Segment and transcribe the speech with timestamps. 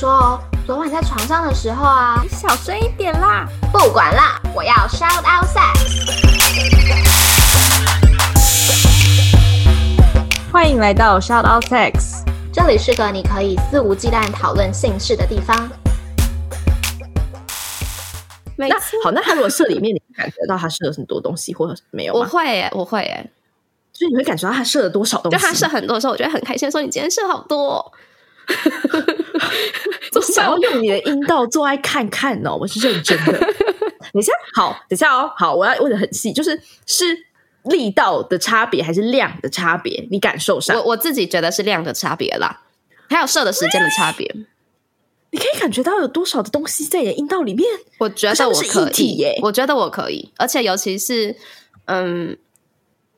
[0.00, 3.46] 说哦，昨晚在床上的时候啊，你小声一点啦。
[3.70, 5.76] 不管啦，我要 shout out sex。
[10.50, 15.70] 欢迎来到 shout out sex，这里是个你可以肆无忌惮讨论性事的地方。
[18.56, 18.66] 那
[19.04, 22.14] 好，那他如果射里面，你感觉到他射了很多东西，或者没有？
[22.14, 23.30] 我会耶，我会耶。
[23.92, 25.36] 所以你会感觉到他射了多少东西？
[25.36, 26.70] 就他射很多的时候，我觉得很开心。
[26.70, 27.92] 说你今天射好多，哦，
[30.14, 33.32] 我想要用你的阴道做爱看看哦，我是认真的。
[34.12, 37.04] 等一下，好，等一下哦，好，我要问的很细，就是是
[37.64, 40.06] 力道的差别还是量的差别？
[40.10, 42.62] 你感受上，我我自己觉得是量的差别啦，
[43.08, 44.34] 还有射的时间的差别。
[45.30, 47.66] 你可以感觉到有多少的东西在你的阴道里面？
[47.98, 51.36] 我觉得我可以耶，我觉得我可以，而且尤其是
[51.86, 52.36] 嗯。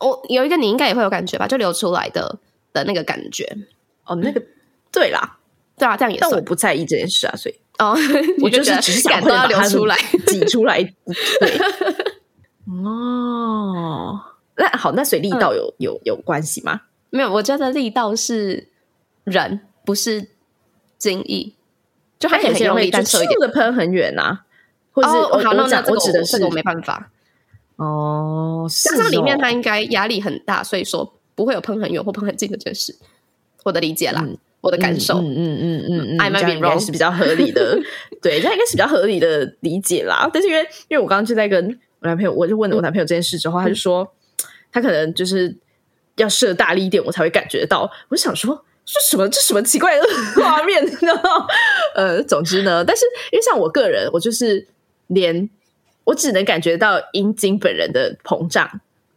[0.00, 1.46] 我有一个，你应该也会有感觉吧？
[1.46, 2.38] 就流出来的
[2.74, 3.56] 的那个感觉
[4.04, 4.42] 哦，那个
[4.92, 5.38] 对啦，
[5.76, 6.18] 对啊，这样也。
[6.20, 7.96] 但我不在意这件事啊，所以哦，
[8.42, 10.82] 我就是只是想都要流出来， 挤出来。
[10.82, 11.58] 对，
[12.66, 14.20] 哦，
[14.56, 16.82] 那好，那所以力道有、嗯、有有关系吗？
[17.10, 18.68] 没有，我觉得力道是
[19.24, 20.28] 人，不是
[20.98, 21.54] 精益。
[22.18, 24.44] 就他有些人会单射一点的喷很远啊，
[24.92, 27.10] 或者是我好，那我指的是我没办法。
[27.76, 32.96] 哦，加上里面它应该压力很大，所以说不会有喷很远或喷很近的这件事。
[33.64, 37.78] 我的理解啦，嗯、我的感受，嗯嗯嗯嗯嗯，I might be wrong 是比较合理的，
[38.22, 40.28] 对，这应该是比较合理的理解啦。
[40.32, 41.64] 但是因为因为我刚刚就在跟
[42.00, 44.10] 我男朋友，我就问了我男朋友这件事之后，嗯、他就说
[44.72, 45.54] 他可能就是
[46.16, 47.90] 要设大力一点，我才会感觉到。
[48.08, 50.02] 我就想说，这什么这什么奇怪的
[50.36, 51.12] 画面 呢？
[51.94, 54.66] 呃，总之呢，但是因为像我个人，我就是
[55.08, 55.48] 连。
[56.06, 58.70] 我只能感觉到阴茎本人的膨胀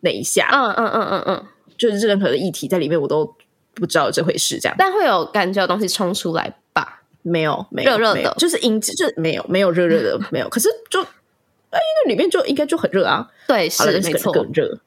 [0.00, 1.46] 那一下，嗯嗯嗯嗯嗯，
[1.78, 3.32] 就是任何的液体在里面，我都
[3.74, 4.58] 不知道这回事。
[4.60, 7.02] 这样，但会有感觉有东西冲出来吧？
[7.22, 10.48] 没有，没有热热的，就是阴茎，就没有没有热热的，没有。
[10.48, 13.30] 可是就哎，那里面就应该就很热啊。
[13.46, 14.78] 对，是没错，更热。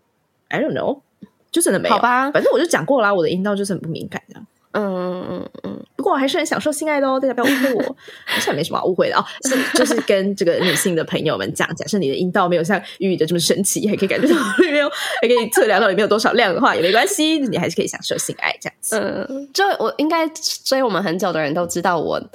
[0.49, 0.99] I don't know，
[1.51, 1.95] 就真的没有。
[1.95, 4.45] 好吧，反正我就讲过啦，我的阴道就是很不敏感这样。
[4.75, 7.95] 嗯嗯嗯嗯，不过我还是很享受性爱的哦，大家不要误会我，
[8.27, 9.23] 好像没什么好误会的哦。
[9.45, 14.89] 是就是跟这个女性的朋友们讲，假设你的阴道没有像鱼鱼的这么神奇，还可以感觉到 里面有，
[15.21, 18.99] 还可以测量到里面有多少量的话，也没关系，你还是可以享受性爱这样子。
[18.99, 20.27] 嗯，就我应该
[20.65, 22.29] 追我们很久的人都知道我，我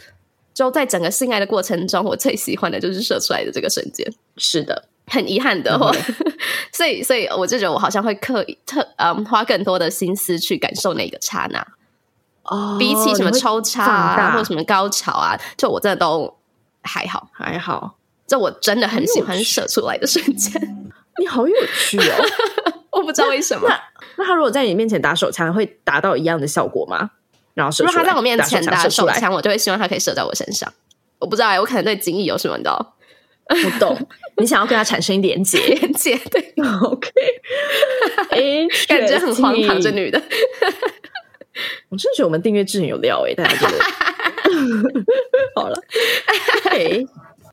[0.55, 4.11] 就在整个性爱的过程中，我最喜欢的就是射出来的这个瞬间。
[4.37, 6.35] 是的，很遗憾的哦，嗯、
[6.73, 11.67] 所以所以我就觉得我好像会刻意特嗯花更多的心思去感受那个刹那。
[12.51, 16.37] 哦，比起什么抽插啊，或者什么高潮啊，就我真的都
[16.83, 17.97] 还好，还好。
[18.27, 20.61] 就我真的很喜欢射出来的瞬间，
[21.19, 22.15] 你好有趣哦！
[22.93, 23.69] 我不知道为什么。
[23.69, 23.81] 那
[24.19, 27.11] 那他如果在你面前打手枪，会达到一样的效果吗？
[27.55, 30.73] 然后如果他在我面前打手枪，我就会希望他可以射在我身上。
[31.19, 32.87] 我不知道哎，我可能对精液有什么的，
[33.49, 33.97] 不懂。
[34.39, 37.11] 你想要跟他产生连接，连接对， OK。
[38.31, 40.23] 哎，感觉很荒唐，这女的。
[41.89, 43.79] 我真的觉得我们订阅制很有料哎、欸，大家觉得
[45.55, 45.77] 好了，
[46.65, 47.07] 对，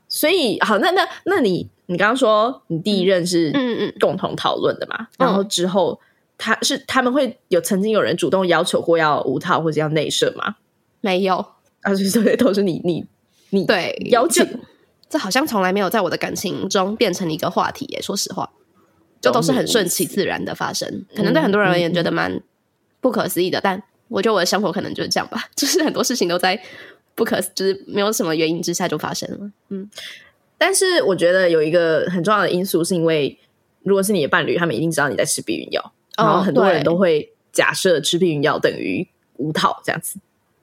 [0.07, 4.95] 所以好，那那那你你刚刚说你第一任是嗯嗯共同讨论的嘛？
[4.99, 5.99] 嗯嗯然后之后
[6.37, 10.55] 他是他们会有曾经有人主动要求过要无套或者要内射吗？
[11.01, 11.35] 没有，
[11.81, 13.05] 啊，所以都是你你
[13.49, 14.45] 你对邀请，
[15.09, 18.01] 这好像从来没有在我的感情中变成一个话题耶。
[18.01, 18.49] 说实话，
[19.21, 22.41] 就都是很顺其自然的发生，可能对很多人而言觉得蛮
[23.01, 23.83] 不可思议的，但。
[24.09, 26.57] 我觉得我的生活可能就是这样吧， 就是很多事情都在
[27.13, 29.51] 不可，就是没有什么原因之下就发生了。
[29.67, 29.89] 嗯，
[30.57, 33.37] 但是我觉得有一个很重要的因素，是因为
[33.83, 35.81] 如果是你的伴侣，他们一定知道你在吃避孕药，
[36.15, 39.05] 哦、然后很多人都会假设吃避孕药等于
[39.35, 40.19] 无套这样子。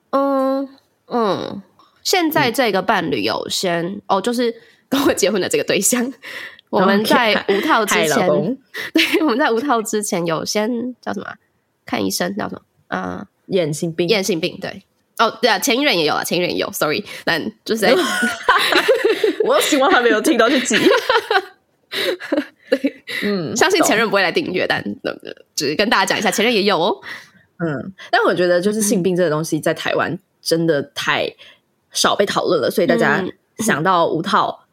[0.08, 0.66] 嗯
[1.08, 1.62] 嗯，
[2.02, 4.54] 现在这个伴侣有先、嗯、哦，就是
[4.88, 6.10] 跟我结婚的这个对象，
[6.70, 8.26] 我们 在无套之前，
[8.94, 11.26] 对，我们在无套之前有先叫什么
[11.84, 12.62] 看医生叫什么？
[12.88, 13.26] 啊？
[13.48, 14.82] 眼性病，眼性病，对，
[15.18, 17.94] 哦，对啊，前一任也有啊，前一任也有，sorry，但就是在，
[19.44, 20.78] 我希望他没有听到这集，
[22.70, 24.82] 对，嗯，相信前任不会来订阅，但
[25.54, 26.96] 只是跟大家讲一下，前任也有哦，
[27.58, 31.30] 嗯，但我觉得就是性病这个东西在台湾真的太
[31.92, 33.22] 少被讨论了，所以大家
[33.58, 34.63] 想到无套，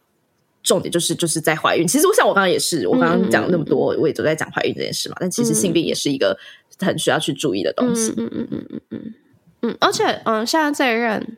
[0.64, 1.88] 重点就是就是在怀孕。
[1.88, 6.38] 其实我想我刚刚也是，我刚刚讲了那么多，我也都在讲怀孕这件事嘛，但其实性病也是一个。
[6.84, 9.14] 很需要去注意的东西，嗯嗯嗯嗯嗯
[9.62, 11.38] 嗯，而且嗯，现在这一任，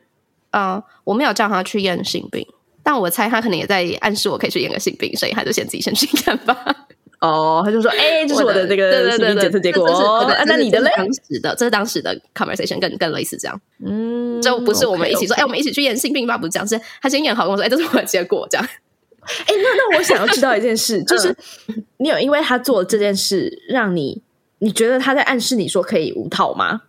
[0.52, 2.46] 呃，我没有叫他去验性病，
[2.82, 6.56] 但我猜他可能也在暗示我可以去验个性病，所以他就先自己先去看吧。
[7.20, 10.34] 哦，他就说，哎，这是我的这个性病检测结果哦。
[10.46, 10.90] 那你的嘞？
[10.96, 13.60] 当时的这是当时的 conversation，更更类似这样。
[13.84, 16.38] 嗯，就不是我们一起说，哎，我们一起去验性病吧？
[16.38, 18.66] 不是这样，是他先验好跟我说，哎，这是我的结果，这样。
[19.24, 21.34] 哎，那那我想要知道一件事， 就是
[21.98, 24.22] 你有因为他做这件事，让你
[24.58, 26.82] 你觉得他在暗示你说可以无套吗？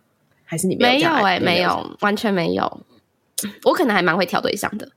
[0.44, 1.08] 还是你没有？
[1.10, 2.80] 哎，没有，完全没有。
[3.64, 4.88] 我可能还蛮会挑对象的。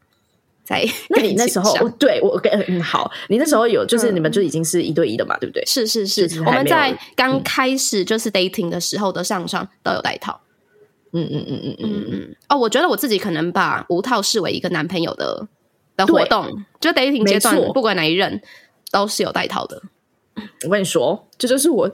[0.63, 5.65] 在 那你那时候，对我跟嗯好，你那时候有就是你们就已经是一对一的嘛，对不对？
[5.65, 10.39] 是是是，我们在刚开始就是 dating 的时候的上床都有带套。
[11.11, 12.35] 嗯嗯嗯嗯嗯嗯。
[12.49, 15.47] 哦，我觉得我自己可能把无套视为一个男朋友的
[16.05, 16.47] 的活动，
[16.79, 18.41] 就 dating 阶段，不管哪一任
[18.91, 19.81] 都是有带套的。
[20.63, 21.89] 我跟你说，这就是我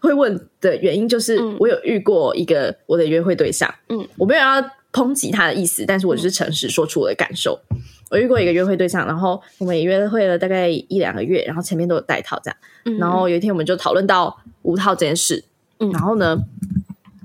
[0.00, 4.64] 会问的原因，就是我有遇过一个我的约会对象，嗯，我没有要。
[4.94, 7.58] 抨击他的意思，但是我就是诚实说出我的感受。
[7.70, 7.78] 嗯、
[8.12, 12.56] 我遇过一个约会对象，然后我们也约会了大概一两个月，然后前面都有带套这样。
[12.84, 15.42] 嗯、然后有一天我们就讨论到无套这件事，
[15.80, 16.38] 嗯、然后呢，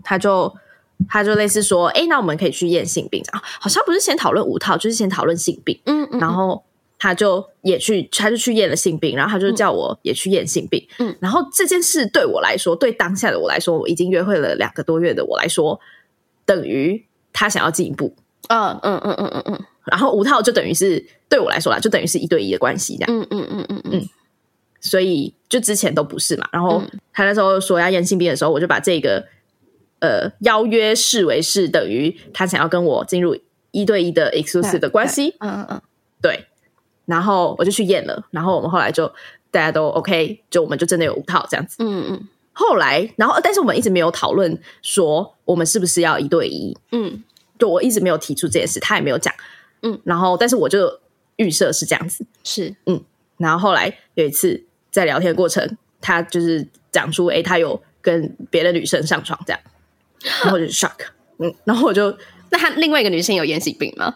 [0.04, 0.52] 他就
[1.08, 3.42] 他就类似说：“哎，那我们可以去验性病啊？
[3.44, 5.80] 好像不是先讨论五套，就是先讨论性病。
[5.86, 6.64] 嗯”嗯，然后
[6.98, 10.86] 他就也去，他就去验了性病，然后他就叫我也去验性病。
[10.98, 15.80] 嗯，然后这件事对我来说，对当下的我来说，我已经约会了两个多月的我来说，
[16.46, 17.06] 等于。
[17.32, 18.14] 他想要进一步，
[18.50, 24.10] 嗯嗯嗯嗯嗯嗯，然后五套就等于是对我来说啦，就等于是一对一的关系这样，嗯嗯嗯嗯嗯，
[24.82, 26.50] 所以就之前都不是嘛。
[26.52, 26.82] 然后
[27.14, 29.24] 他那时候说要验性病的时候，我就把这个
[30.00, 33.38] 呃邀约视为是等于他想要跟我进入
[33.72, 35.82] 一对一的 exclusive 的关系，嗯嗯嗯，
[36.22, 36.46] 对。
[37.06, 39.08] 然后我就去验了，然后我们后来就
[39.50, 42.28] 大家都 OK，就我们就真的有五套这样子，嗯嗯。
[42.54, 47.24] 后来，然后但是我们一直没有讨论说我们是不是要一对一，嗯。
[47.58, 49.34] 就我一直没有提出这件事，他也没有讲，
[49.82, 50.98] 嗯，然后但是我就
[51.36, 53.04] 预设是这样子，是，嗯，
[53.36, 59.60] 然后后来有一次在聊天的过程，他就是讲出，哎，他有跟别的女生上床这样，
[60.24, 60.98] 然后我就 shock，
[61.40, 62.16] 嗯，然后我就，
[62.50, 64.14] 那他另外一个女生有验性病吗？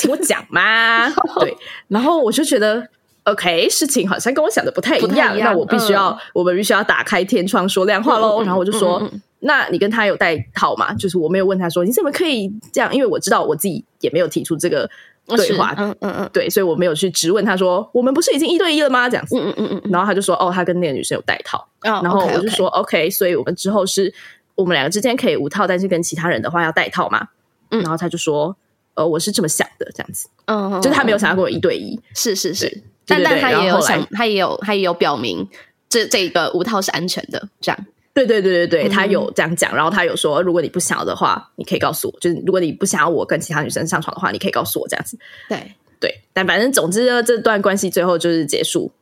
[0.00, 1.08] 听 我讲嘛，
[1.40, 1.56] 对，
[1.88, 2.86] 然后我就觉得
[3.24, 9.02] ，OK，事情好像跟我想的不太一样，那我必须要，我们必须要打开天窗说亮话喽，然后我就说。
[9.46, 10.94] 那你跟他有带套吗？
[10.94, 14.88] 就是我没有问他说你怎么可以这样，因为我知道我自己也没有提出这个
[15.26, 19.06] 对话，嗯嗯嗯，对，所以我没有去质问他说我们不是已经一对一了吗？
[19.06, 22.68] 这样子，嗯嗯嗯嗯，然后他就说哦，他跟那个女生有带套，哦、然后我就说.
[22.68, 24.10] OK，所以我们之后是
[24.54, 27.28] 我们两个之间可以无套，但是跟其他人的话要带套嘛，
[27.70, 28.56] 嗯，然后他就说
[28.94, 35.48] 呃，我是这么想的，这样子，嗯，嗯，就是他没有想要跟我一对一，是是是，但但他也有想，他也有他也有表明
[35.88, 37.86] 这这个无套是安全的，这样。
[38.12, 45.18] 对对对对对，他有这样讲，然后他有说，如果你不想要的话，你可以告诉我，就是如果你不想要我跟其他女生上床的话，你可以告诉我这样子。
[45.48, 48.92] 对对，但反正总之呢，这段关系最后就是结束，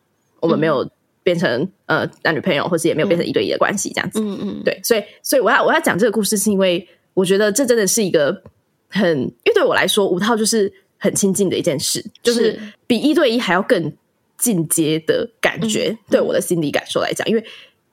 [0.41, 0.89] 我们没有
[1.23, 4.21] 变成呃男女朋友，或是也没有变成一对一的关系这样子。
[4.21, 8.43] 嗯嗯，对，所以所以我要我要讲这个故事，是因为我觉得这真的是一个
[8.89, 13.93] 很，因为对我来说，五套就是很亲近的一件事，就是比一对一还要更
[14.37, 17.45] 进阶的感觉，对我的心理感受来讲，因为。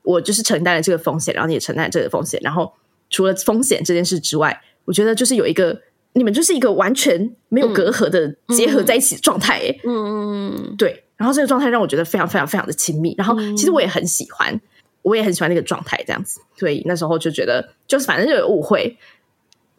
[0.02, 2.72] 我就是承担了这个风险，然后你也承担了这个风险，然后
[3.10, 5.78] 除了风险这件事之外，我觉得就是有一个
[6.14, 14.58] 你们就是一个完全没有隔阂的结合在一起的状态，嗯，嗯嗯，对，然后这个状态让我觉得非常非常非常的亲密，然后其实我也很喜欢，
[15.02, 18.96] 我也很喜欢那个状态这样子，所以那时候就觉得就是反正就有误会，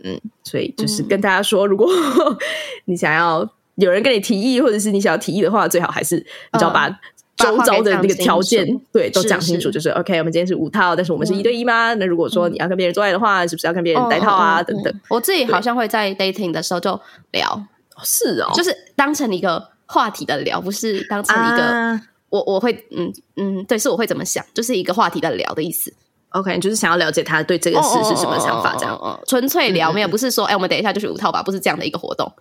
[0.04, 1.90] 嗯，所以就是跟大家说，如果
[2.86, 7.00] 你想要有人跟你提议，或者是你想要提议的话，最好还是你知道把。
[7.38, 10.16] 周遭的那个条件，对，都讲清楚，就是 OK。
[10.20, 11.92] 我们今天是五套，但是我们是一对一吗？
[11.96, 14.62] 那如果说你要跟别人做爱的话，是不是要跟别人戴套啊？
[14.62, 14.94] 等等。
[15.10, 17.66] 我自己好像会在 dating 的时候就聊，
[18.04, 25.94] 是哦，就是当成一个话题的聊，不是当成一个我我会嗯嗯，对，是我会怎么想，就是一个话题的聊的意思。
[26.30, 32.32] OK，就是想要了解他对这个事是什么想法，这样，纯粹聊，没有不是说哎，我们等一下就是五套吧，不是这样的一个活动。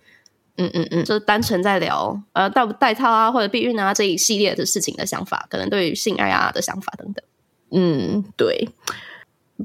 [0.55, 7.25] 嗯嗯嗯，就是单纯在聊呃带不带套啊，或者避孕啊这一系列的事情的想法，可能对于性爱啊的想法等等。
[7.71, 8.69] 嗯，对，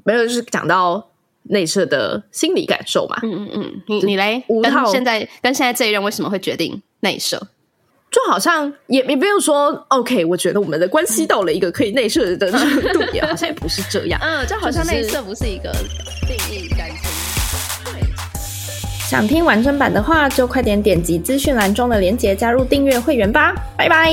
[0.04, 1.10] 没有就是讲到
[1.44, 3.18] 内射的心理感受嘛。
[3.22, 7.46] 嗯嗯嗯，你你来五套现在跟现在这一任为什么会决定内射？
[8.10, 12.60] 就好像也也没有说 OK，我觉得我们的关系到了一个可以内射的程
[12.92, 14.18] 度，也 好像也不是这样。
[14.22, 15.70] 嗯，就好像内射不是一个
[16.26, 16.96] 定义感情。
[19.08, 24.12] 想听完整版的话，就快点点击资讯栏中的链接加入订阅会员吧，拜拜。